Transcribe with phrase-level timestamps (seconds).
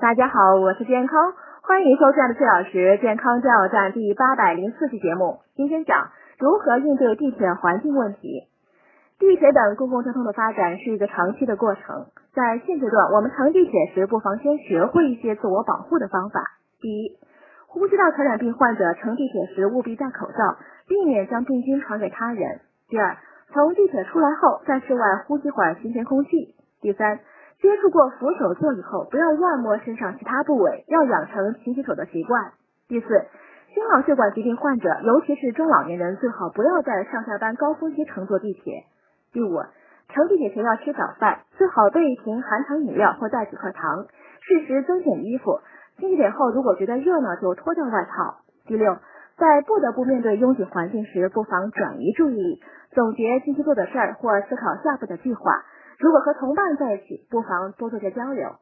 [0.00, 5.40] 大家好，我是健康，欢迎收看的四小时健康加油站第八百零四期节目。
[5.54, 8.48] 今天讲如何应对地铁环境问题。
[9.18, 16.40] 地铁等公共交通的发展是一个长期的过程，在现阶段，我们乘地铁时不妨先学会一些自我保护的方法。
[16.80, 17.18] 第一，
[17.66, 20.56] 呼吸道传染病患者乘地铁时务必戴口罩，
[20.88, 22.60] 避免将病菌传给他人。
[22.88, 23.18] 第二，
[23.52, 26.54] 从地铁出来后，在室外呼吸会儿新鲜空气。
[26.80, 27.20] 第三。
[27.60, 32.52] 接触过扶手座椅后，不要乱摸身上其他部位，要养成勤洗手的习惯。
[32.88, 33.06] 第四，
[33.74, 38.84] 心脑血管疾病患者，尤其是中老年人，最好不要在上下班高峰期乘坐地铁。
[39.34, 39.60] 第五，
[40.08, 44.06] 乘地铁前要吃早饭，最好备一瓶含糖饮料或带几块糖，
[44.40, 45.60] 适时增减衣服。
[45.98, 48.38] 进地铁后，如果觉得热呢，就脱掉外套。
[48.66, 48.96] 第六，
[49.36, 55.62] 在不得不面对拥挤环境时，不妨转移注意力，总结近期做的事儿，或思考下步的计划。
[56.00, 58.56] 如果和同伴在一起，不妨多做些交流。